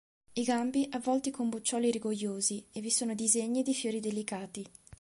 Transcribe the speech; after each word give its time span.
I 0.33 0.41
gambi 0.41 0.87
avvolti 0.89 1.29
con 1.29 1.49
boccioli 1.49 1.91
rigogliosi 1.91 2.65
e 2.71 2.81
vi 2.81 2.89
sono 2.89 3.13
disegni 3.13 3.61
di 3.61 3.75
fiori 3.75 3.99
delicati. 3.99 4.65